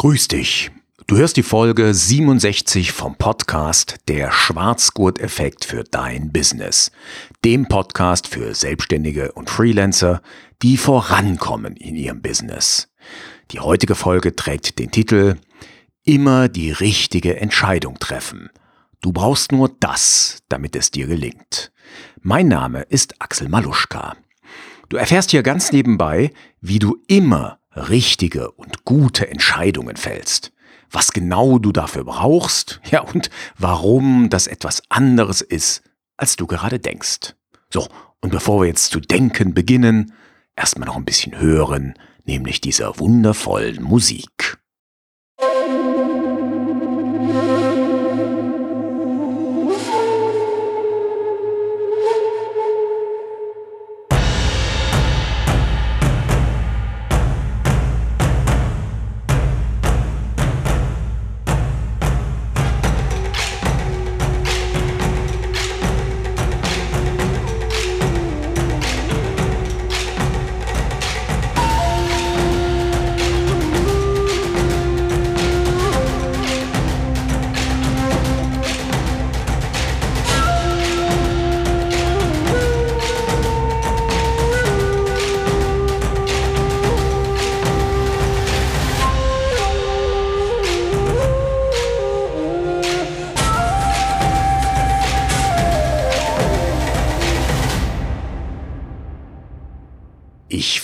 [0.00, 0.70] Grüß dich.
[1.06, 6.90] Du hörst die Folge 67 vom Podcast Der Schwarzgurt-Effekt für dein Business.
[7.44, 10.22] Dem Podcast für Selbstständige und Freelancer,
[10.62, 12.88] die vorankommen in ihrem Business.
[13.50, 15.36] Die heutige Folge trägt den Titel
[16.02, 18.48] Immer die richtige Entscheidung treffen.
[19.02, 21.72] Du brauchst nur das, damit es dir gelingt.
[22.22, 24.16] Mein Name ist Axel Maluschka.
[24.88, 26.32] Du erfährst hier ganz nebenbei,
[26.62, 30.52] wie du immer richtige und gute Entscheidungen fällst.
[30.90, 35.82] Was genau du dafür brauchst, ja, und warum das etwas anderes ist,
[36.16, 37.34] als du gerade denkst.
[37.72, 37.88] So,
[38.20, 40.12] und bevor wir jetzt zu denken beginnen,
[40.56, 41.94] erstmal noch ein bisschen hören,
[42.24, 44.58] nämlich dieser wundervollen Musik.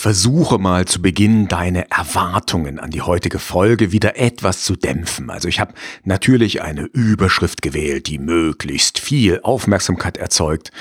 [0.07, 5.29] Versuche mal zu Beginn deine Erwartungen an die heutige Folge wieder etwas zu dämpfen.
[5.29, 5.73] Also ich habe
[6.05, 10.71] natürlich eine Überschrift gewählt, die möglichst viel Aufmerksamkeit erzeugt,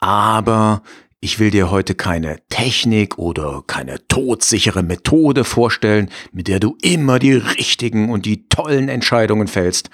[0.00, 0.82] aber
[1.20, 7.20] ich will dir heute keine Technik oder keine todsichere Methode vorstellen, mit der du immer
[7.20, 9.88] die richtigen und die tollen Entscheidungen fällst,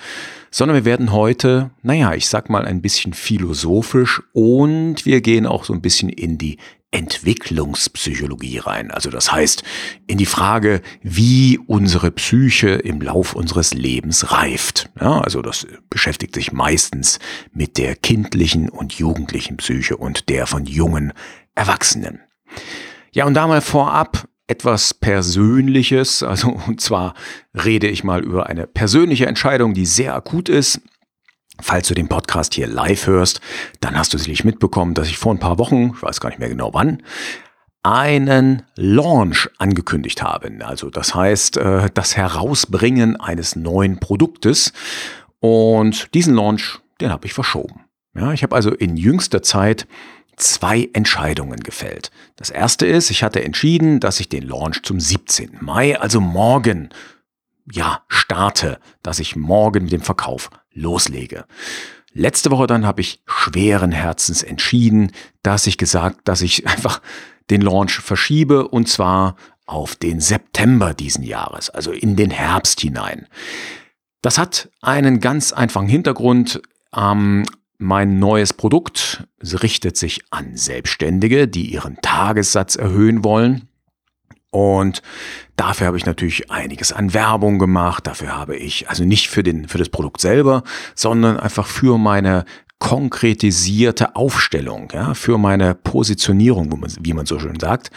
[0.51, 5.65] sondern wir werden heute, naja, ich sag mal ein bisschen philosophisch und wir gehen auch
[5.65, 6.57] so ein bisschen in die
[6.93, 8.91] Entwicklungspsychologie rein.
[8.91, 9.63] Also das heißt,
[10.07, 14.91] in die Frage, wie unsere Psyche im Lauf unseres Lebens reift.
[15.01, 17.21] Ja, also das beschäftigt sich meistens
[17.53, 21.13] mit der kindlichen und jugendlichen Psyche und der von jungen
[21.55, 22.21] Erwachsenen.
[23.13, 26.25] Ja, und da mal vorab etwas Persönliches.
[26.25, 27.15] Also, und zwar
[27.55, 30.81] rede ich mal über eine persönliche Entscheidung, die sehr akut ist
[31.63, 33.41] Falls du den Podcast hier live hörst,
[33.81, 36.39] dann hast du sicherlich mitbekommen, dass ich vor ein paar Wochen, ich weiß gar nicht
[36.39, 37.03] mehr genau wann,
[37.83, 40.51] einen Launch angekündigt habe.
[40.61, 44.73] Also das heißt, äh, das Herausbringen eines neuen Produktes.
[45.41, 47.85] Und diesen Launch, den habe ich verschoben.
[48.15, 49.87] Ja, ich habe also in jüngster Zeit
[50.37, 52.11] zwei Entscheidungen gefällt.
[52.37, 55.59] Das erste ist, ich hatte entschieden, dass ich den Launch zum 17.
[55.61, 56.91] Mai, also morgen,
[57.73, 61.45] ja, starte, dass ich morgen mit dem Verkauf loslege.
[62.13, 67.01] Letzte Woche dann habe ich schweren Herzens entschieden, dass ich gesagt, dass ich einfach
[67.51, 69.37] den Launch verschiebe und zwar
[69.67, 73.29] auf den September diesen Jahres, also in den Herbst hinein.
[74.23, 76.61] Das hat einen ganz einfachen Hintergrund.
[76.95, 77.45] Ähm,
[77.79, 83.70] mein neues Produkt richtet sich an Selbstständige, die ihren Tagessatz erhöhen wollen.
[84.51, 85.03] Und
[85.57, 88.07] dafür habe ich natürlich einiges an Werbung gemacht.
[88.07, 92.45] Dafür habe ich, also nicht für, den, für das Produkt selber, sondern einfach für meine
[92.81, 97.91] konkretisierte Aufstellung, ja, für meine Positionierung, wie man, so schön sagt.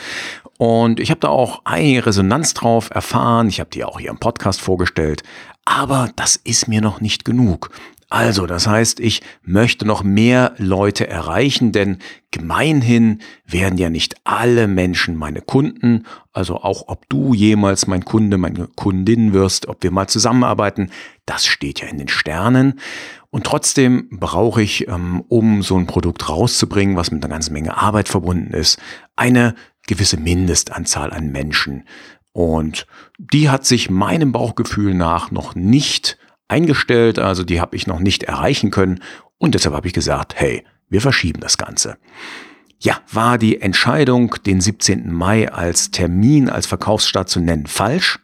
[0.57, 3.47] Und ich habe da auch einige Resonanz drauf erfahren.
[3.47, 5.23] Ich habe die auch hier im Podcast vorgestellt.
[5.65, 7.69] Aber das ist mir noch nicht genug.
[8.13, 11.97] Also, das heißt, ich möchte noch mehr Leute erreichen, denn
[12.29, 16.05] gemeinhin werden ja nicht alle Menschen meine Kunden.
[16.31, 20.91] Also auch ob du jemals mein Kunde, meine Kundin wirst, ob wir mal zusammenarbeiten,
[21.25, 22.79] das steht ja in den Sternen.
[23.31, 27.75] Und trotzdem brauche ich, ähm, um so ein Produkt rauszubringen, was mit einer ganzen Menge
[27.75, 28.79] Arbeit verbunden ist,
[29.15, 29.55] eine
[29.87, 31.85] gewisse Mindestanzahl an Menschen.
[32.31, 32.85] Und
[33.17, 36.19] die hat sich meinem Bauchgefühl nach noch nicht
[36.53, 38.99] eingestellt, also die habe ich noch nicht erreichen können
[39.39, 41.97] und deshalb habe ich gesagt, hey, wir verschieben das Ganze.
[42.79, 45.11] Ja, war die Entscheidung, den 17.
[45.11, 48.19] Mai als Termin, als Verkaufsstart zu nennen, falsch?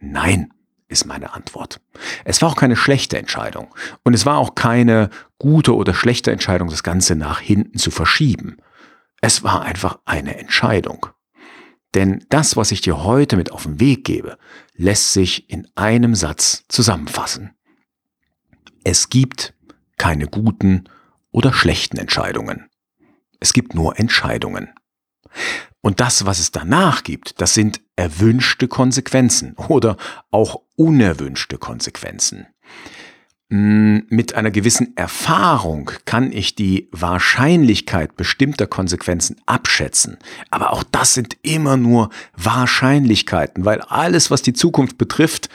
[0.00, 0.52] Nein,
[0.86, 1.80] ist meine Antwort.
[2.24, 3.74] Es war auch keine schlechte Entscheidung.
[4.04, 8.58] Und es war auch keine gute oder schlechte Entscheidung, das Ganze nach hinten zu verschieben.
[9.20, 11.06] Es war einfach eine Entscheidung.
[11.94, 14.38] Denn das, was ich dir heute mit auf den Weg gebe,
[14.74, 17.54] lässt sich in einem Satz zusammenfassen.
[18.84, 19.54] Es gibt
[19.96, 20.88] keine guten
[21.30, 22.68] oder schlechten Entscheidungen.
[23.40, 24.70] Es gibt nur Entscheidungen.
[25.80, 29.96] Und das, was es danach gibt, das sind erwünschte Konsequenzen oder
[30.30, 32.46] auch unerwünschte Konsequenzen.
[33.50, 40.18] Hm, mit einer gewissen Erfahrung kann ich die Wahrscheinlichkeit bestimmter Konsequenzen abschätzen.
[40.50, 45.48] Aber auch das sind immer nur Wahrscheinlichkeiten, weil alles, was die Zukunft betrifft,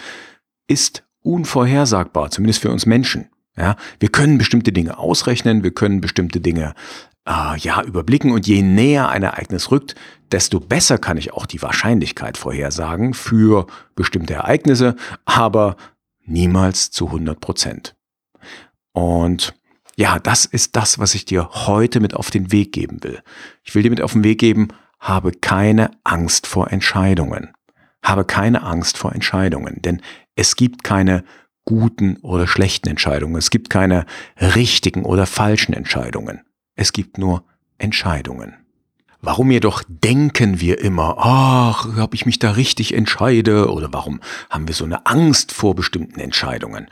[0.67, 3.29] ist unvorhersagbar, zumindest für uns Menschen.
[3.55, 6.73] Ja, wir können bestimmte Dinge ausrechnen, wir können bestimmte Dinge
[7.27, 9.93] äh, ja überblicken und je näher ein Ereignis rückt,
[10.31, 14.95] desto besser kann ich auch die Wahrscheinlichkeit vorhersagen für bestimmte Ereignisse,
[15.25, 15.75] aber
[16.25, 17.95] niemals zu 100 Prozent.
[18.91, 19.53] Und
[19.95, 23.21] ja, das ist das, was ich dir heute mit auf den Weg geben will.
[23.63, 27.53] Ich will dir mit auf den Weg geben, habe keine Angst vor Entscheidungen.
[28.01, 30.01] Habe keine Angst vor Entscheidungen, denn
[30.35, 31.23] es gibt keine
[31.65, 33.35] guten oder schlechten Entscheidungen.
[33.37, 34.05] Es gibt keine
[34.39, 36.41] richtigen oder falschen Entscheidungen.
[36.75, 37.45] Es gibt nur
[37.77, 38.62] Entscheidungen.
[39.25, 44.67] Warum jedoch denken wir immer, ach, ob ich mich da richtig entscheide oder warum haben
[44.67, 46.87] wir so eine Angst vor bestimmten Entscheidungen?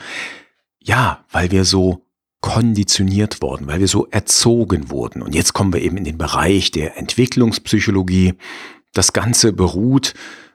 [0.80, 2.06] Ja, weil wir so
[2.39, 5.22] konditioniert worden, weil wir so erzogen wurden.
[5.22, 8.36] Und jetzt kommen wir eben in den Bereich der Entwicklungspsychologie.
[8.94, 10.13] Das Ganze beruht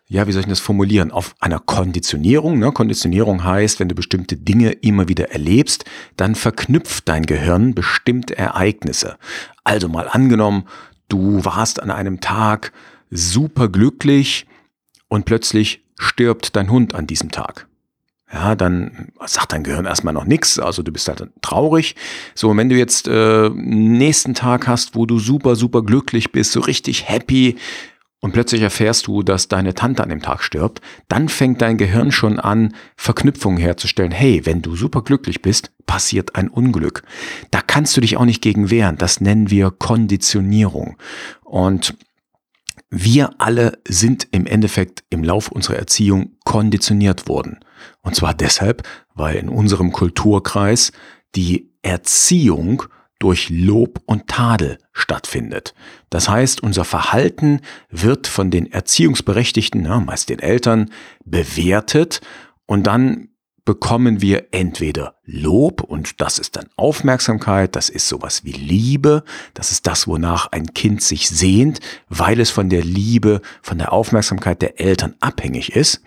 [0.09, 2.61] ja, wie soll ich das formulieren, auf einer Konditionierung.
[2.61, 2.71] Ne?
[2.71, 5.85] Konditionierung heißt, wenn du bestimmte Dinge immer wieder erlebst,
[6.17, 9.17] dann verknüpft dein Gehirn bestimmte Ereignisse.
[9.65, 10.69] Also mal angenommen,
[11.09, 12.73] du warst an einem Tag
[13.11, 14.47] super glücklich
[15.09, 17.67] und plötzlich stirbt dein Hund an diesem Tag.
[18.33, 21.95] Ja, dann sagt dein Gehirn erstmal noch nichts, also du bist halt traurig.
[22.35, 26.61] So, wenn du jetzt äh, nächsten Tag hast, wo du super, super glücklich bist, so
[26.61, 27.57] richtig happy,
[28.21, 32.11] und plötzlich erfährst du, dass deine Tante an dem Tag stirbt, dann fängt dein Gehirn
[32.11, 34.11] schon an, Verknüpfungen herzustellen.
[34.11, 37.03] Hey, wenn du super glücklich bist, passiert ein Unglück.
[37.51, 38.97] Da kannst du dich auch nicht gegen wehren.
[38.97, 40.97] Das nennen wir Konditionierung.
[41.45, 41.95] Und
[42.89, 47.61] wir alle sind im Endeffekt im Lauf unserer Erziehung konditioniert worden.
[48.03, 50.93] Und zwar deshalb, weil in unserem Kulturkreis
[51.35, 52.85] die Erziehung
[53.19, 55.75] durch Lob und Tadel stattfindet.
[56.11, 57.61] Das heißt, unser Verhalten
[57.91, 60.91] wird von den Erziehungsberechtigten, ja, meist den Eltern,
[61.25, 62.21] bewertet
[62.67, 63.29] und dann
[63.67, 69.25] bekommen wir entweder Lob und das ist dann Aufmerksamkeit, das ist sowas wie Liebe,
[69.55, 73.93] das ist das, wonach ein Kind sich sehnt, weil es von der Liebe, von der
[73.93, 76.01] Aufmerksamkeit der Eltern abhängig ist.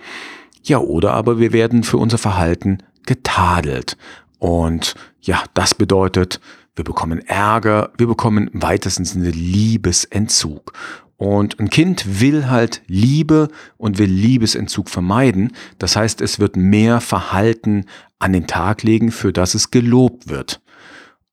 [0.64, 3.98] Ja, oder aber wir werden für unser Verhalten getadelt.
[4.40, 6.40] Und ja, das bedeutet,
[6.80, 10.72] wir bekommen Ärger, wir bekommen im weitesten Liebesentzug.
[11.18, 15.52] Und ein Kind will halt Liebe und will Liebesentzug vermeiden.
[15.78, 17.84] Das heißt, es wird mehr Verhalten
[18.18, 20.62] an den Tag legen, für das es gelobt wird.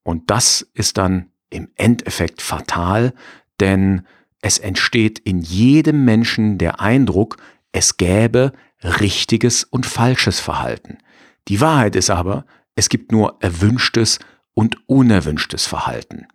[0.03, 3.15] Und das ist dann im Endeffekt fatal,
[3.61, 4.03] denn
[4.43, 7.37] es entsteht in jedem Menschen der Eindruck,
[7.71, 8.53] es gäbe
[8.83, 10.99] richtiges und falsches Verhalten.
[11.47, 14.19] Die Wahrheit ist aber, es gibt nur erwünschtes
[14.57, 16.27] und unerwünschtes Verhalten.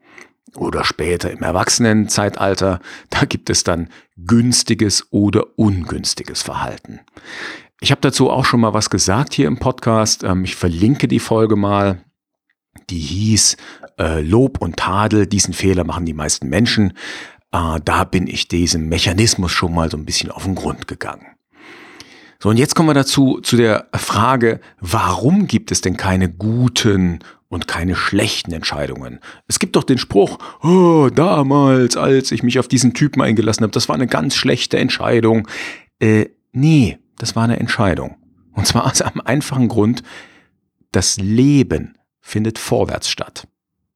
[0.55, 2.79] Oder später im Erwachsenenzeitalter,
[3.09, 6.99] da gibt es dann günstiges oder ungünstiges Verhalten.
[7.79, 10.23] Ich habe dazu auch schon mal was gesagt hier im Podcast.
[10.23, 12.03] Ähm, ich verlinke die Folge mal.
[12.89, 13.57] Die hieß
[13.97, 16.93] äh, Lob und Tadel, diesen Fehler machen die meisten Menschen.
[17.51, 21.25] Äh, da bin ich diesem Mechanismus schon mal so ein bisschen auf den Grund gegangen.
[22.41, 27.19] So, und jetzt kommen wir dazu, zu der Frage, warum gibt es denn keine guten
[27.49, 29.19] und keine schlechten Entscheidungen.
[29.47, 33.73] Es gibt doch den Spruch, oh, damals, als ich mich auf diesen Typen eingelassen habe,
[33.73, 35.47] das war eine ganz schlechte Entscheidung.
[35.99, 38.17] Äh, nee, das war eine Entscheidung.
[38.53, 40.01] Und zwar aus einem einfachen Grund,
[40.91, 43.47] das Leben findet vorwärts statt.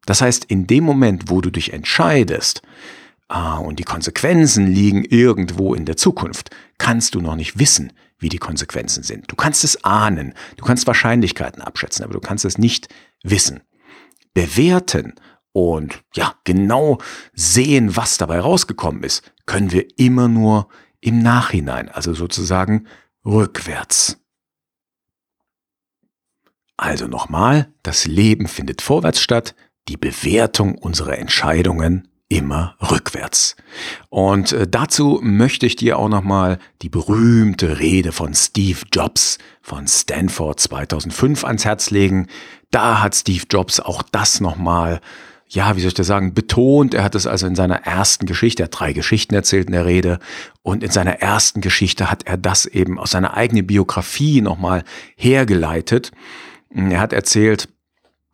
[0.05, 2.61] Das heißt, in dem Moment, wo du dich entscheidest,
[3.27, 8.29] ah, und die Konsequenzen liegen irgendwo in der Zukunft, kannst du noch nicht wissen, wie
[8.29, 9.31] die Konsequenzen sind.
[9.31, 12.87] Du kannst es ahnen, du kannst Wahrscheinlichkeiten abschätzen, aber du kannst es nicht
[13.23, 13.61] wissen.
[14.33, 15.13] Bewerten
[15.51, 16.97] und ja, genau
[17.33, 20.67] sehen, was dabei rausgekommen ist, können wir immer nur
[20.99, 22.87] im Nachhinein, also sozusagen
[23.25, 24.17] rückwärts.
[26.77, 29.55] Also nochmal, das Leben findet vorwärts statt,
[29.87, 33.55] die Bewertung unserer Entscheidungen immer rückwärts.
[34.09, 39.87] Und äh, dazu möchte ich dir auch nochmal die berühmte Rede von Steve Jobs von
[39.87, 42.27] Stanford 2005 ans Herz legen.
[42.71, 45.01] Da hat Steve Jobs auch das nochmal
[45.47, 46.93] ja, wie soll ich das sagen, betont.
[46.93, 49.85] Er hat es also in seiner ersten Geschichte, er hat drei Geschichten erzählt in der
[49.85, 50.19] Rede,
[50.63, 54.83] und in seiner ersten Geschichte hat er das eben aus seiner eigenen Biografie nochmal
[55.15, 56.11] hergeleitet.
[56.73, 57.69] Er hat erzählt,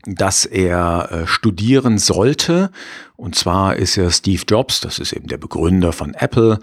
[0.06, 2.72] dass er äh, studieren sollte.
[3.16, 6.60] Und zwar ist er Steve Jobs, das ist eben der Begründer von Apple.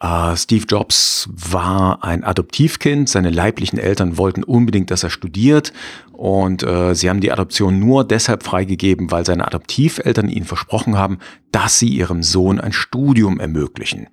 [0.00, 3.08] Äh, Steve Jobs war ein Adoptivkind.
[3.08, 5.72] Seine leiblichen Eltern wollten unbedingt, dass er studiert.
[6.12, 11.18] Und äh, sie haben die Adoption nur deshalb freigegeben, weil seine Adoptiveltern ihnen versprochen haben,
[11.52, 14.08] dass sie ihrem Sohn ein Studium ermöglichen.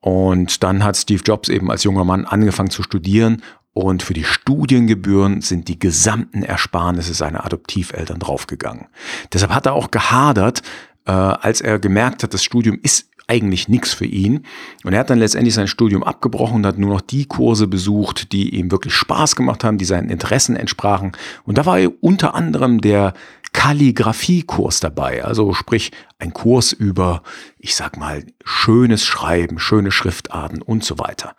[0.00, 3.42] Und dann hat Steve Jobs eben als junger Mann angefangen zu studieren
[3.78, 8.88] und für die Studiengebühren sind die gesamten Ersparnisse seiner Adoptiveltern draufgegangen.
[9.32, 10.62] Deshalb hat er auch gehadert,
[11.06, 14.44] äh, als er gemerkt hat, das Studium ist eigentlich nichts für ihn.
[14.82, 18.32] Und er hat dann letztendlich sein Studium abgebrochen und hat nur noch die Kurse besucht,
[18.32, 21.12] die ihm wirklich Spaß gemacht haben, die seinen Interessen entsprachen.
[21.44, 23.12] Und da war unter anderem der
[23.52, 27.22] Kalligrafiekurs dabei, also sprich ein Kurs über,
[27.58, 31.34] ich sag mal, schönes Schreiben, schöne Schriftarten und so weiter.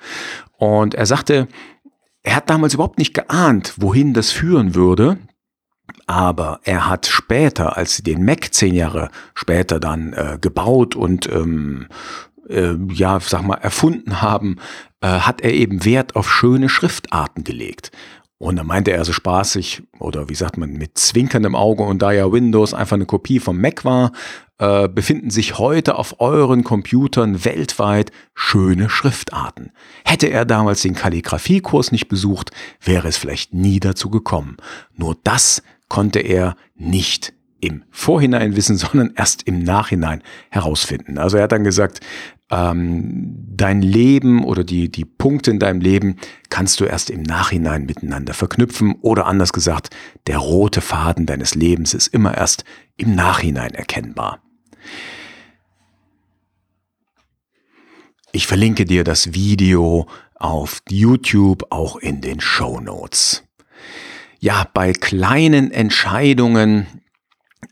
[0.58, 1.48] Und er sagte,
[2.24, 5.18] er hat damals überhaupt nicht geahnt, wohin das führen würde.
[6.06, 11.32] Aber er hat später, als sie den Mac zehn Jahre später dann äh, gebaut und
[11.32, 11.88] ähm,
[12.48, 14.58] äh, ja, sag mal, erfunden haben,
[15.02, 17.92] äh, hat er eben Wert auf schöne Schriftarten gelegt.
[18.40, 22.14] Und dann meinte er so spaßig, oder wie sagt man, mit zwinkerndem Auge, und da
[22.14, 24.14] ja Windows einfach eine Kopie vom Mac war,
[24.60, 29.72] äh, befinden sich heute auf euren Computern weltweit schöne Schriftarten.
[30.06, 34.56] Hätte er damals den Kalligrafiekurs nicht besucht, wäre es vielleicht nie dazu gekommen.
[34.96, 41.18] Nur das konnte er nicht im Vorhinein wissen, sondern erst im Nachhinein herausfinden.
[41.18, 42.00] Also er hat dann gesagt,
[42.50, 46.18] ähm, dein Leben oder die, die Punkte in deinem Leben
[46.50, 49.96] kannst du erst im Nachhinein miteinander verknüpfen oder anders gesagt,
[50.28, 52.64] der rote Faden deines Lebens ist immer erst
[52.98, 54.42] im Nachhinein erkennbar.
[58.32, 63.44] Ich verlinke dir das Video auf YouTube auch in den Show Notes.
[64.40, 66.88] Ja, bei kleinen Entscheidungen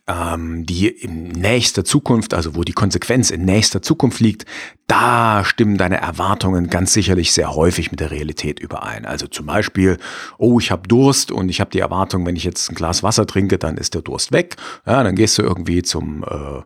[0.09, 4.45] die in nächster Zukunft, also wo die Konsequenz in nächster Zukunft liegt,
[4.87, 9.05] da stimmen deine Erwartungen ganz sicherlich sehr häufig mit der Realität überein.
[9.05, 9.97] Also zum Beispiel,
[10.37, 13.27] oh, ich habe Durst und ich habe die Erwartung, wenn ich jetzt ein Glas Wasser
[13.27, 14.55] trinke, dann ist der Durst weg.
[14.85, 16.61] Ja, dann gehst du irgendwie zum äh,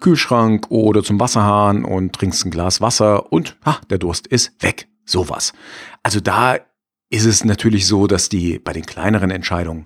[0.00, 4.88] Kühlschrank oder zum Wasserhahn und trinkst ein Glas Wasser und ha, der Durst ist weg.
[5.06, 5.54] Sowas.
[6.02, 6.58] Also da
[7.08, 9.84] ist es natürlich so, dass die bei den kleineren Entscheidungen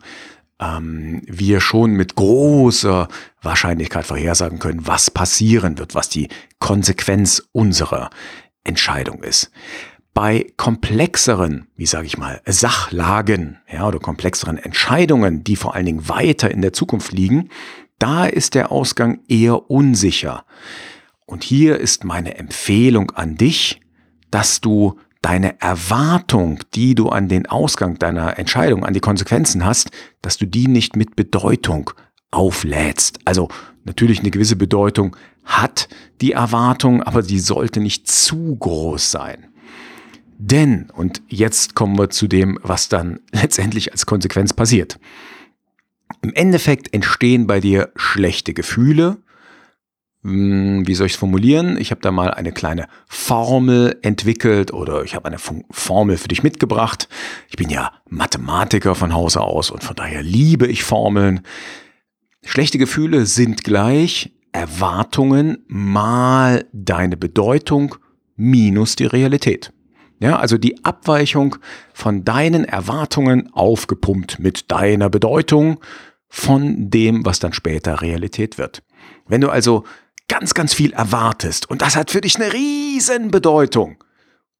[0.60, 3.08] ähm, wir schon mit großer
[3.42, 8.10] Wahrscheinlichkeit vorhersagen können, was passieren wird, was die Konsequenz unserer
[8.64, 9.50] Entscheidung ist.
[10.14, 16.08] Bei komplexeren, wie sage ich mal, Sachlagen ja, oder komplexeren Entscheidungen, die vor allen Dingen
[16.08, 17.50] weiter in der Zukunft liegen,
[17.98, 20.44] da ist der Ausgang eher unsicher.
[21.26, 23.80] Und hier ist meine Empfehlung an dich,
[24.30, 29.90] dass du deine Erwartung, die du an den Ausgang deiner Entscheidung, an die Konsequenzen hast,
[30.22, 31.90] dass du die nicht mit Bedeutung
[32.30, 33.18] auflädst.
[33.24, 33.48] Also
[33.82, 35.88] natürlich eine gewisse Bedeutung hat
[36.20, 39.48] die Erwartung, aber sie sollte nicht zu groß sein.
[40.38, 45.00] Denn, und jetzt kommen wir zu dem, was dann letztendlich als Konsequenz passiert.
[46.22, 49.16] Im Endeffekt entstehen bei dir schlechte Gefühle,
[50.28, 51.76] wie soll ich es formulieren?
[51.78, 56.42] Ich habe da mal eine kleine Formel entwickelt oder ich habe eine Formel für dich
[56.42, 57.08] mitgebracht.
[57.48, 61.42] Ich bin ja Mathematiker von Hause aus und von daher liebe ich Formeln.
[62.44, 67.94] Schlechte Gefühle sind gleich Erwartungen mal deine Bedeutung
[68.34, 69.72] minus die Realität.
[70.18, 71.56] Ja, also die Abweichung
[71.92, 75.78] von deinen Erwartungen aufgepumpt mit deiner Bedeutung
[76.28, 78.82] von dem, was dann später Realität wird.
[79.28, 79.84] Wenn du also
[80.28, 84.02] ganz, ganz viel erwartest und das hat für dich eine riesen Bedeutung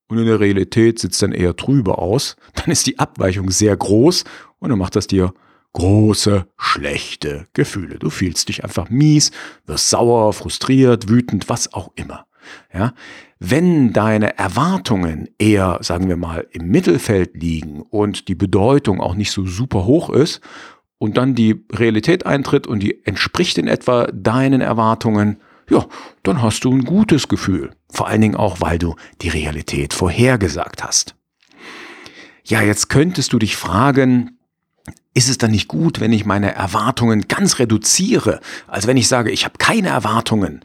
[0.08, 4.24] und in der Realität es dann eher trübe aus, dann ist die Abweichung sehr groß
[4.58, 5.32] und dann macht das dir
[5.72, 7.98] große, schlechte Gefühle.
[7.98, 9.30] Du fühlst dich einfach mies,
[9.66, 12.26] wirst sauer, frustriert, wütend, was auch immer.
[12.72, 12.94] Ja?
[13.38, 19.32] Wenn deine Erwartungen eher, sagen wir mal, im Mittelfeld liegen und die Bedeutung auch nicht
[19.32, 20.40] so super hoch ist
[20.96, 25.36] und dann die Realität eintritt und die entspricht in etwa deinen Erwartungen,
[25.70, 25.86] ja,
[26.22, 27.70] dann hast du ein gutes Gefühl.
[27.90, 31.14] Vor allen Dingen auch, weil du die Realität vorhergesagt hast.
[32.44, 34.38] Ja, jetzt könntest du dich fragen,
[35.14, 38.40] ist es dann nicht gut, wenn ich meine Erwartungen ganz reduziere?
[38.68, 40.60] Also wenn ich sage, ich habe keine Erwartungen,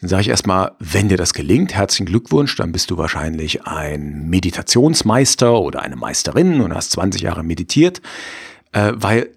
[0.00, 4.28] dann sage ich erstmal, wenn dir das gelingt, herzlichen Glückwunsch, dann bist du wahrscheinlich ein
[4.28, 8.00] Meditationsmeister oder eine Meisterin und hast 20 Jahre meditiert,
[8.72, 9.30] äh, weil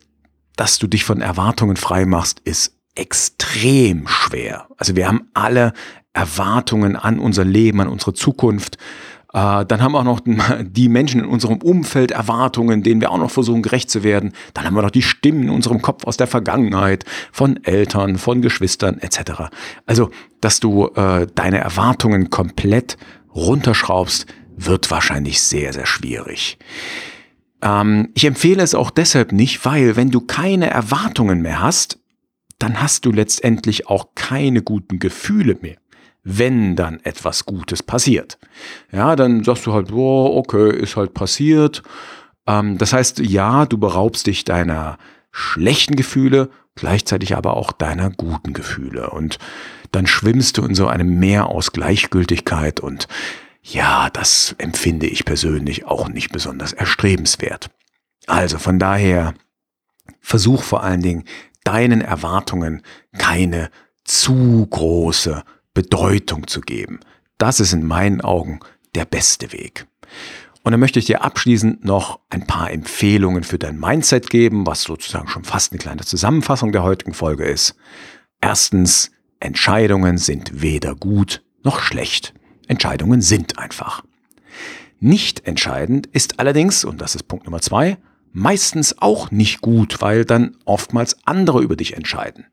[0.55, 4.67] dass du dich von Erwartungen frei machst, ist extrem schwer.
[4.77, 5.73] Also wir haben alle
[6.13, 8.77] Erwartungen an unser Leben, an unsere Zukunft.
[9.33, 10.19] Äh, dann haben auch noch
[10.61, 14.33] die Menschen in unserem Umfeld Erwartungen, denen wir auch noch versuchen gerecht zu werden.
[14.53, 18.41] Dann haben wir noch die Stimmen in unserem Kopf aus der Vergangenheit, von Eltern, von
[18.41, 19.49] Geschwistern etc.
[19.85, 20.09] Also,
[20.41, 22.97] dass du äh, deine Erwartungen komplett
[23.33, 24.25] runterschraubst,
[24.57, 26.57] wird wahrscheinlich sehr, sehr schwierig.
[27.61, 32.00] Ähm, ich empfehle es auch deshalb nicht, weil wenn du keine Erwartungen mehr hast,
[32.61, 35.77] dann hast du letztendlich auch keine guten Gefühle mehr
[36.23, 38.37] wenn dann etwas Gutes passiert.
[38.91, 41.81] Ja, dann sagst du halt, boah, okay, ist halt passiert.
[42.47, 44.97] Ähm, das heißt, ja, du beraubst dich deiner
[45.31, 49.09] schlechten Gefühle, gleichzeitig aber auch deiner guten Gefühle.
[49.09, 49.39] Und
[49.91, 53.07] dann schwimmst du in so einem Meer aus Gleichgültigkeit und
[53.63, 57.69] ja, das empfinde ich persönlich auch nicht besonders erstrebenswert.
[58.25, 59.35] Also von daher,
[60.19, 61.25] versuch vor allen Dingen
[61.63, 62.81] deinen Erwartungen
[63.17, 63.69] keine
[64.03, 66.99] zu große Bedeutung zu geben.
[67.37, 68.59] Das ist in meinen Augen
[68.95, 69.87] der beste Weg.
[70.63, 74.83] Und dann möchte ich dir abschließend noch ein paar Empfehlungen für dein Mindset geben, was
[74.83, 77.75] sozusagen schon fast eine kleine Zusammenfassung der heutigen Folge ist.
[78.41, 82.33] Erstens, Entscheidungen sind weder gut noch schlecht.
[82.67, 84.03] Entscheidungen sind einfach.
[84.99, 87.97] Nicht entscheidend ist allerdings, und das ist Punkt Nummer zwei,
[88.33, 92.45] meistens auch nicht gut, weil dann oftmals andere über dich entscheiden.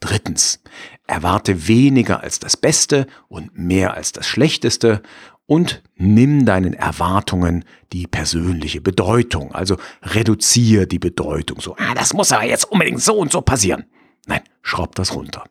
[0.00, 0.60] Drittens,
[1.06, 5.02] erwarte weniger als das Beste und mehr als das Schlechteste
[5.46, 9.54] und nimm deinen Erwartungen die persönliche Bedeutung.
[9.54, 11.76] Also reduziere die Bedeutung so.
[11.78, 13.84] Ah, das muss aber jetzt unbedingt so und so passieren.
[14.26, 15.44] Nein, schraub das runter.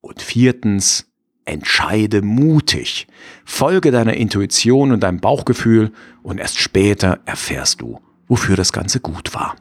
[0.00, 1.06] Und viertens,
[1.44, 3.06] entscheide mutig.
[3.44, 9.34] Folge deiner Intuition und deinem Bauchgefühl und erst später erfährst du, wofür das Ganze gut
[9.34, 9.56] war.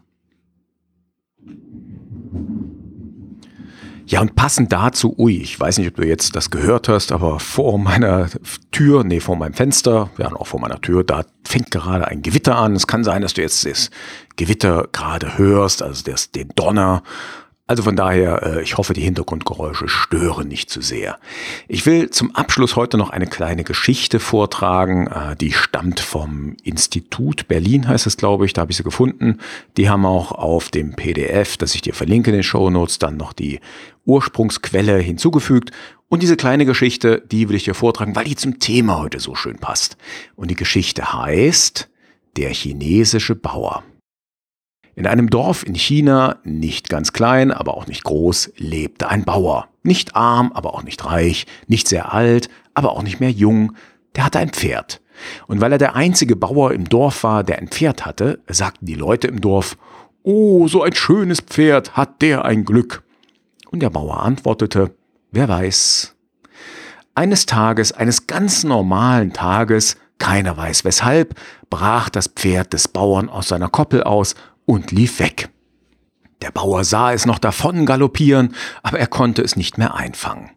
[4.07, 7.39] Ja, und passend dazu, ui, ich weiß nicht, ob du jetzt das gehört hast, aber
[7.39, 8.29] vor meiner
[8.71, 12.55] Tür, nee, vor meinem Fenster, ja, auch vor meiner Tür, da fängt gerade ein Gewitter
[12.55, 12.75] an.
[12.75, 13.89] Es kann sein, dass du jetzt das
[14.35, 17.01] Gewitter gerade hörst, also das, den Donner
[17.67, 21.17] also von daher, äh, ich hoffe, die Hintergrundgeräusche stören nicht zu sehr.
[21.67, 27.47] Ich will zum Abschluss heute noch eine kleine Geschichte vortragen, äh, die stammt vom Institut
[27.47, 29.39] Berlin, heißt es, glaube ich, da habe ich sie gefunden.
[29.77, 33.17] Die haben auch auf dem PDF, das ich dir verlinke in den Show Notes, dann
[33.17, 33.59] noch die
[34.05, 35.71] Ursprungsquelle hinzugefügt.
[36.07, 39.33] Und diese kleine Geschichte, die will ich dir vortragen, weil die zum Thema heute so
[39.33, 39.97] schön passt.
[40.35, 41.89] Und die Geschichte heißt
[42.37, 43.83] Der chinesische Bauer.
[44.95, 49.67] In einem Dorf in China, nicht ganz klein, aber auch nicht groß, lebte ein Bauer.
[49.83, 53.73] Nicht arm, aber auch nicht reich, nicht sehr alt, aber auch nicht mehr jung.
[54.15, 55.01] Der hatte ein Pferd.
[55.47, 58.95] Und weil er der einzige Bauer im Dorf war, der ein Pferd hatte, sagten die
[58.95, 59.77] Leute im Dorf,
[60.23, 63.03] Oh, so ein schönes Pferd, hat der ein Glück.
[63.69, 64.95] Und der Bauer antwortete,
[65.31, 66.15] Wer weiß.
[67.13, 71.35] Eines Tages, eines ganz normalen Tages, keiner weiß weshalb,
[71.69, 75.49] brach das Pferd des Bauern aus seiner Koppel aus und lief weg.
[76.41, 80.51] Der Bauer sah es noch davon galoppieren, aber er konnte es nicht mehr einfangen.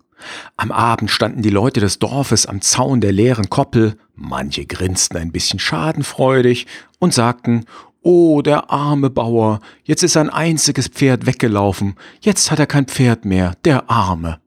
[0.57, 5.33] Am Abend standen die Leute des Dorfes am Zaun der leeren Koppel, manche grinsten ein
[5.33, 6.67] bisschen schadenfreudig
[6.99, 7.65] und sagten,
[8.03, 13.25] Oh, der arme Bauer, jetzt ist sein einziges Pferd weggelaufen, jetzt hat er kein Pferd
[13.25, 14.41] mehr, der Arme.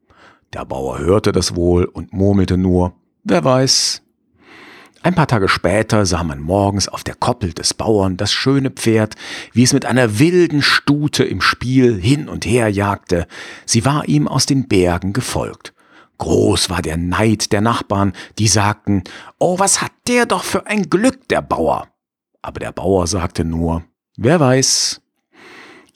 [0.54, 2.94] Der Bauer hörte das wohl und murmelte nur,
[3.24, 4.02] wer weiß,
[5.04, 9.16] ein paar Tage später sah man morgens auf der Koppel des Bauern das schöne Pferd,
[9.52, 13.26] wie es mit einer wilden Stute im Spiel hin und her jagte.
[13.66, 15.74] Sie war ihm aus den Bergen gefolgt.
[16.20, 19.04] Groß war der Neid der Nachbarn, die sagten,
[19.40, 21.88] Oh, was hat der doch für ein Glück, der Bauer.
[22.44, 23.84] Aber der Bauer sagte nur,
[24.18, 25.02] Wer weiß.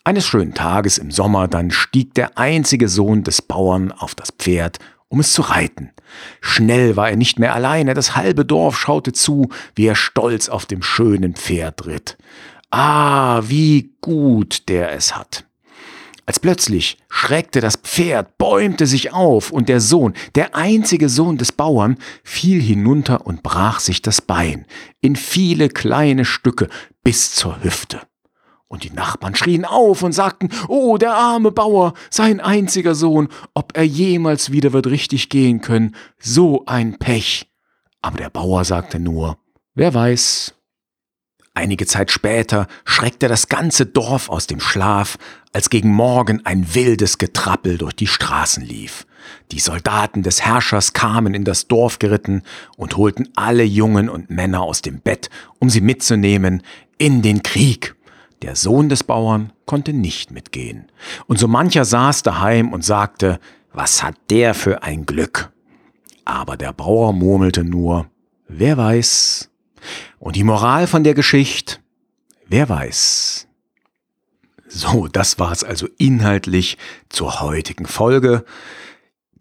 [0.04, 4.80] Eines schönen Tages im Sommer dann stieg der einzige Sohn des Bauern auf das Pferd
[5.15, 5.91] um es zu reiten.
[6.41, 10.65] Schnell war er nicht mehr alleine, das halbe Dorf schaute zu, wie er stolz auf
[10.65, 12.17] dem schönen Pferd ritt.
[12.69, 15.45] Ah, wie gut der es hat.
[16.25, 21.54] Als plötzlich schreckte das Pferd, bäumte sich auf, und der Sohn, der einzige Sohn des
[21.54, 24.65] Bauern, fiel hinunter und brach sich das Bein
[24.99, 26.67] in viele kleine Stücke
[27.06, 28.01] bis zur Hüfte.
[28.67, 33.78] Und die Nachbarn schrien auf und sagten, Oh, der arme Bauer, sein einziger Sohn, ob
[33.78, 37.51] er jemals wieder wird richtig gehen können, so ein Pech.
[38.01, 39.38] Aber der Bauer sagte nur,
[39.75, 40.56] Wer weiß.
[41.54, 45.17] Einige Zeit später schreckte das ganze Dorf aus dem Schlaf,
[45.54, 49.06] als gegen Morgen ein wildes Getrappel durch die Straßen lief.
[49.51, 52.43] Die Soldaten des Herrschers kamen in das Dorf geritten
[52.75, 56.62] und holten alle Jungen und Männer aus dem Bett, um sie mitzunehmen
[56.97, 57.95] in den Krieg.
[58.41, 60.91] Der Sohn des Bauern konnte nicht mitgehen.
[61.28, 63.39] Und so mancher saß daheim und sagte,
[63.74, 65.52] was hat der für ein Glück?
[66.26, 68.08] Aber der Bauer murmelte nur,
[68.48, 69.50] wer weiß.
[70.19, 71.78] Und die Moral von der Geschichte,
[72.48, 73.48] wer weiß.
[74.67, 76.78] So, das war's also inhaltlich
[77.10, 78.43] zur heutigen Folge.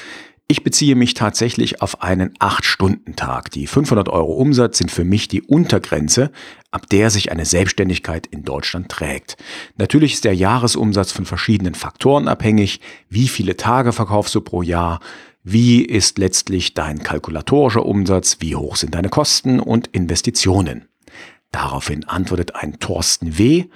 [0.50, 3.50] ich beziehe mich tatsächlich auf einen 8-Stunden-Tag.
[3.50, 6.30] Die 500 Euro Umsatz sind für mich die Untergrenze,
[6.70, 9.36] ab der sich eine Selbstständigkeit in Deutschland trägt.
[9.76, 12.80] Natürlich ist der Jahresumsatz von verschiedenen Faktoren abhängig.
[13.10, 15.00] Wie viele Tage verkaufst du pro Jahr?
[15.44, 18.38] Wie ist letztlich dein kalkulatorischer Umsatz?
[18.40, 20.88] Wie hoch sind deine Kosten und Investitionen?
[21.52, 23.66] Daraufhin antwortet ein Thorsten W.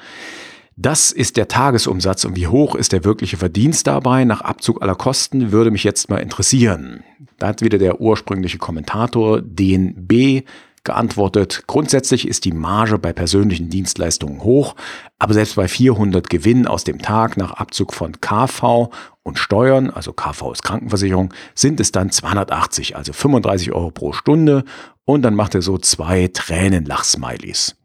[0.76, 4.94] Das ist der Tagesumsatz und wie hoch ist der wirkliche Verdienst dabei nach Abzug aller
[4.94, 7.04] Kosten, würde mich jetzt mal interessieren.
[7.38, 10.44] Da hat wieder der ursprüngliche Kommentator DNB
[10.84, 14.74] geantwortet, grundsätzlich ist die Marge bei persönlichen Dienstleistungen hoch,
[15.18, 18.90] aber selbst bei 400 Gewinn aus dem Tag nach Abzug von KV
[19.22, 24.64] und Steuern, also KV ist Krankenversicherung, sind es dann 280, also 35 Euro pro Stunde
[25.04, 27.76] und dann macht er so zwei Tränenlach-Smileys.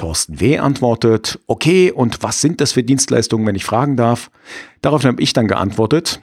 [0.00, 0.56] Thorsten W.
[0.56, 4.30] antwortet, okay, und was sind das für Dienstleistungen, wenn ich fragen darf?
[4.80, 6.22] Daraufhin habe ich dann geantwortet,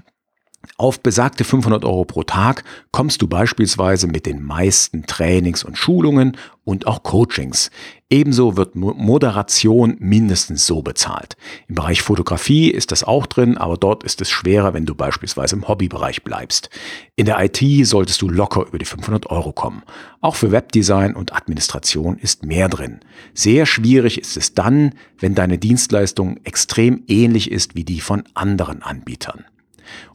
[0.80, 6.38] auf besagte 500 Euro pro Tag kommst du beispielsweise mit den meisten Trainings und Schulungen
[6.65, 7.72] und auch Coachings.
[8.12, 11.36] Ebenso wird Moderation mindestens so bezahlt.
[11.67, 15.56] Im Bereich Fotografie ist das auch drin, aber dort ist es schwerer, wenn du beispielsweise
[15.56, 16.70] im Hobbybereich bleibst.
[17.15, 19.82] In der IT solltest du locker über die 500 Euro kommen.
[20.22, 23.00] Auch für Webdesign und Administration ist mehr drin.
[23.34, 28.84] Sehr schwierig ist es dann, wenn deine Dienstleistung extrem ähnlich ist wie die von anderen
[28.84, 29.46] Anbietern.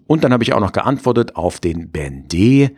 [0.07, 2.71] Und dann habe ich auch noch geantwortet auf den Ben D.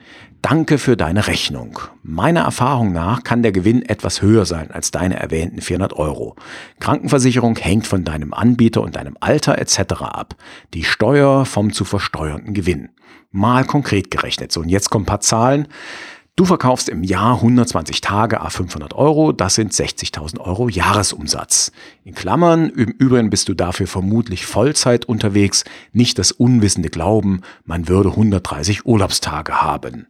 [0.43, 1.79] Danke für deine Rechnung.
[2.03, 6.37] Meiner Erfahrung nach kann der Gewinn etwas höher sein als deine erwähnten 400 Euro.
[6.81, 10.03] Krankenversicherung hängt von deinem Anbieter und deinem Alter etc.
[10.03, 10.37] ab.
[10.75, 12.91] Die Steuer vom zu versteuernden Gewinn.
[13.31, 14.53] Mal konkret gerechnet.
[14.53, 15.67] So, und jetzt kommen ein paar Zahlen.
[16.37, 21.71] Du verkaufst im Jahr 120 Tage a 500 Euro, das sind 60.000 Euro Jahresumsatz.
[22.03, 27.87] In Klammern, im Übrigen bist du dafür vermutlich Vollzeit unterwegs, nicht das unwissende Glauben, man
[27.87, 30.09] würde 130 Urlaubstage haben.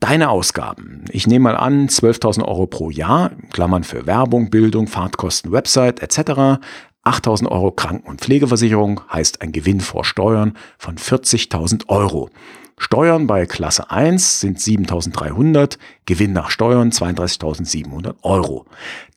[0.00, 1.06] Deine Ausgaben.
[1.08, 6.60] Ich nehme mal an, 12.000 Euro pro Jahr, Klammern für Werbung, Bildung, Fahrtkosten, Website etc.
[7.06, 12.28] 8.000 Euro Kranken- und Pflegeversicherung heißt ein Gewinn vor Steuern von 40.000 Euro.
[12.76, 18.66] Steuern bei Klasse 1 sind 7.300, Gewinn nach Steuern 32.700 Euro.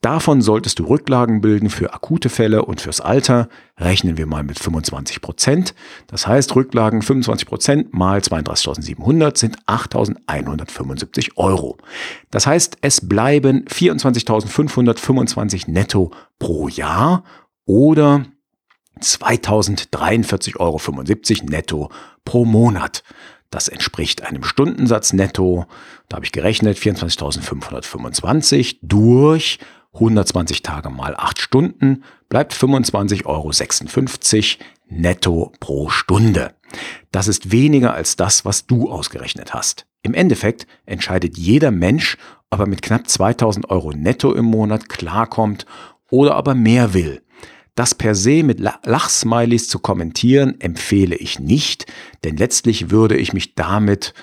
[0.02, 3.50] Davon solltest du Rücklagen bilden für akute Fälle und fürs Alter.
[3.80, 5.74] Rechnen wir mal mit 25 Prozent.
[6.06, 11.78] Das heißt, Rücklagen 25 Prozent mal 32.700 sind 8.175 Euro.
[12.30, 17.24] Das heißt, es bleiben 24.525 netto pro Jahr
[17.66, 18.24] oder
[19.02, 20.80] 2043,75 Euro
[21.50, 21.90] netto
[22.24, 23.02] pro Monat.
[23.50, 25.66] Das entspricht einem Stundensatz netto,
[26.10, 29.60] da habe ich gerechnet, 24.525 durch
[29.94, 33.52] 120 Tage mal 8 Stunden bleibt 25,56 Euro
[34.90, 36.54] netto pro Stunde.
[37.12, 39.86] Das ist weniger als das, was du ausgerechnet hast.
[40.04, 42.18] Im Endeffekt entscheidet jeder Mensch,
[42.50, 45.66] ob er mit knapp 2000 Euro netto im Monat klarkommt
[46.10, 47.22] oder ob er mehr will.
[47.78, 51.86] Das per se mit Lachsmilies zu kommentieren, empfehle ich nicht,
[52.24, 54.16] denn letztlich würde ich mich damit,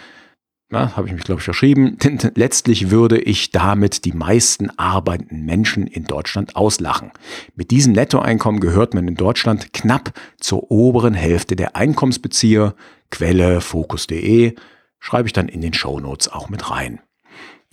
[0.71, 5.45] na, habe ich mich glaube ich verschrieben, denn letztlich würde ich damit die meisten arbeitenden
[5.45, 7.13] Menschen in Deutschland auslachen.
[7.55, 12.75] Mit diesem Nettoeinkommen gehört man in Deutschland knapp zur oberen Hälfte der Einkommensbezieher.
[13.13, 14.57] Quelle fokus.de
[14.99, 16.99] schreibe ich dann in den Show Notes auch mit rein.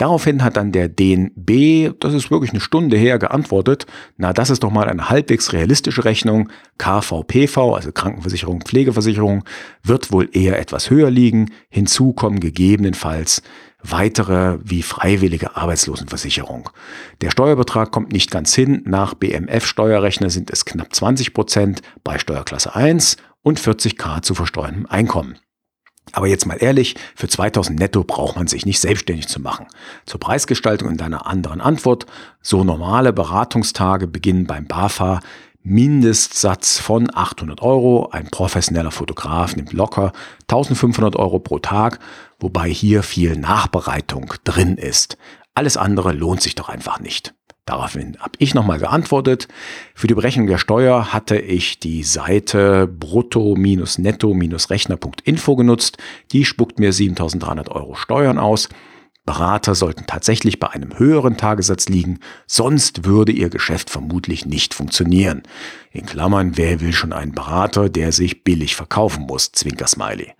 [0.02, 3.86] Daraufhin hat dann der DNB, das ist wirklich eine Stunde her, geantwortet,
[4.18, 6.50] na, das ist doch mal eine halbwegs realistische Rechnung.
[6.80, 9.44] KVPV, also Krankenversicherung, Pflegeversicherung,
[9.84, 11.52] wird wohl eher etwas höher liegen.
[11.70, 13.44] Hinzu kommen gegebenenfalls
[13.84, 16.72] weitere wie freiwillige Arbeitslosenversicherung.
[17.22, 18.82] Der Steuerbetrag kommt nicht ganz hin.
[18.86, 25.38] Nach BMF-Steuerrechner sind es knapp 20 Prozent bei Steuerklasse 1 und 40k zu versteuerndem Einkommen.
[26.14, 29.68] Aber jetzt mal ehrlich, für 2000 netto braucht man sich nicht selbstständig zu machen.
[30.06, 32.06] Zur Preisgestaltung in deiner anderen Antwort.
[32.42, 35.22] So normale Beratungstage beginnen beim BAFA
[35.64, 38.10] Mindestsatz von 800 Euro.
[38.12, 40.12] Ein professioneller Fotograf nimmt locker
[40.50, 42.00] 1500 Euro pro Tag,
[42.40, 45.18] wobei hier viel Nachbereitung drin ist.
[45.54, 47.34] Alles andere lohnt sich doch einfach nicht.
[47.66, 49.48] Daraufhin habe ich nochmal geantwortet.
[49.94, 55.98] Für die Berechnung der Steuer hatte ich die Seite brutto-netto-rechner.info genutzt.
[56.32, 58.68] Die spuckt mir 7300 Euro Steuern aus.
[59.24, 65.44] Berater sollten tatsächlich bei einem höheren Tagessatz liegen, sonst würde ihr Geschäft vermutlich nicht funktionieren.
[65.92, 69.52] In Klammern, wer will schon einen Berater, der sich billig verkaufen muss?
[69.52, 70.34] Zwinker Smiley.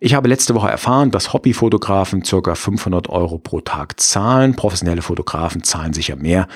[0.00, 2.54] Ich habe letzte Woche erfahren, dass Hobbyfotografen ca.
[2.54, 4.54] 500 Euro pro Tag zahlen.
[4.54, 6.46] Professionelle Fotografen zahlen sicher mehr.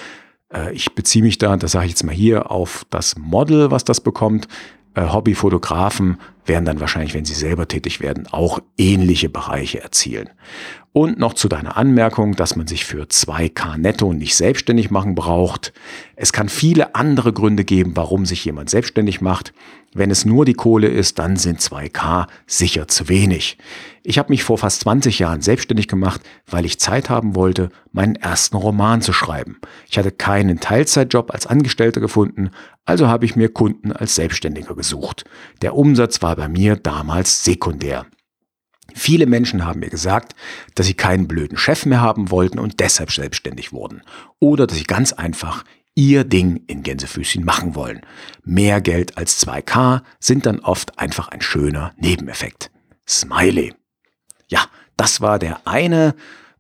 [0.53, 3.85] Äh, ich beziehe mich da, das sage ich jetzt mal hier, auf das Model, was
[3.85, 4.49] das bekommt.
[4.95, 10.31] Äh, Hobbyfotografen werden dann wahrscheinlich, wenn sie selber tätig werden, auch ähnliche Bereiche erzielen.
[10.93, 15.73] Und noch zu deiner Anmerkung, dass man sich für 2K netto nicht selbstständig machen braucht.
[16.15, 19.53] Es kann viele andere Gründe geben, warum sich jemand selbstständig macht.
[19.93, 23.59] Wenn es nur die Kohle ist, dann sind 2K sicher zu wenig.
[24.05, 28.15] Ich habe mich vor fast 20 Jahren selbstständig gemacht, weil ich Zeit haben wollte, meinen
[28.15, 29.59] ersten Roman zu schreiben.
[29.89, 32.51] Ich hatte keinen Teilzeitjob als Angestellter gefunden,
[32.85, 35.25] also habe ich mir Kunden als Selbstständiger gesucht.
[35.63, 38.07] Der Umsatz war bei mir damals sekundär.
[38.95, 40.35] Viele Menschen haben mir gesagt,
[40.75, 44.03] dass sie keinen blöden Chef mehr haben wollten und deshalb selbstständig wurden.
[44.39, 48.03] Oder dass sie ganz einfach ihr Ding in Gänsefüßchen machen wollen.
[48.45, 52.71] Mehr Geld als 2K sind dann oft einfach ein schöner Nebeneffekt.
[53.09, 53.75] Smiley.
[54.49, 54.67] Ja,
[54.97, 56.15] das war der eine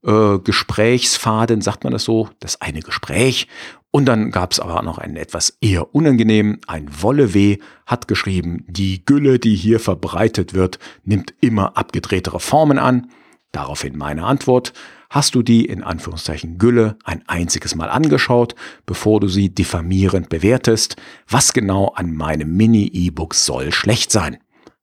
[0.05, 3.49] äh, Gesprächsfaden, sagt man das so, das eine Gespräch.
[3.95, 6.59] Und dann gab es aber noch einen etwas eher unangenehm.
[6.67, 13.07] Ein Wolleweh hat geschrieben, die Gülle, die hier verbreitet wird, nimmt immer abgedrehtere Formen an.
[13.53, 14.73] Daraufhin meine Antwort.
[15.11, 20.97] Hast du die in Anführungszeichen Gülle ein einziges Mal angeschaut, bevor du sie diffamierend bewertest?
[21.29, 24.39] Was genau an meinem Mini-E-Book soll schlecht sein?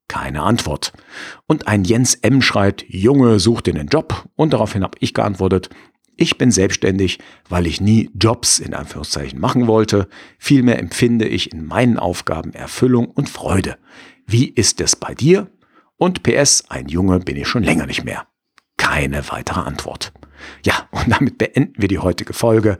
[0.08, 0.94] Keine Antwort.
[1.48, 2.42] Und ein Jens M.
[2.42, 4.26] schreibt, Junge, such dir einen Job.
[4.38, 5.70] Und daraufhin habe ich geantwortet,
[6.22, 10.08] ich bin selbstständig, weil ich nie Jobs in Anführungszeichen machen wollte.
[10.38, 13.78] Vielmehr empfinde ich in meinen Aufgaben Erfüllung und Freude.
[14.28, 15.50] Wie ist es bei dir?
[15.98, 18.28] Und PS, ein Junge bin ich schon länger nicht mehr.
[18.78, 20.14] Keine weitere Antwort.
[20.64, 22.78] Ja, und damit beenden wir die heutige Folge.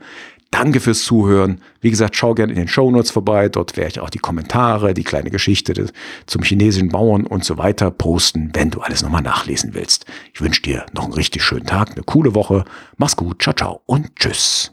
[0.52, 1.62] Danke fürs Zuhören.
[1.80, 3.48] Wie gesagt, schau gerne in den Show Notes vorbei.
[3.48, 5.90] Dort werde ich auch die Kommentare, die kleine Geschichte
[6.26, 10.04] zum chinesischen Bauern und so weiter posten, wenn du alles nochmal nachlesen willst.
[10.34, 12.64] Ich wünsche dir noch einen richtig schönen Tag, eine coole Woche.
[12.98, 14.72] Mach's gut, ciao, ciao und tschüss.